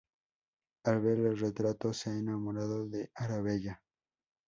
Al 0.85 0.99
ver 0.99 1.19
el 1.19 1.37
retrato, 1.37 1.93
se 1.93 2.09
ha 2.09 2.17
enamorado 2.17 2.87
de 2.89 3.11
Arabella. 3.13 3.83